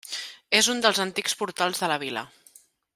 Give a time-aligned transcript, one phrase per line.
[0.59, 2.29] És un dels antics portals de la vila.